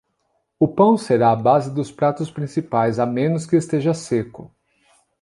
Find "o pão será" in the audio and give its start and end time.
0.59-1.29